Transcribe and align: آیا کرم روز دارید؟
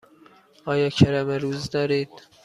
آیا 0.65 0.89
کرم 0.89 1.27
روز 1.29 1.69
دارید؟ 1.69 2.09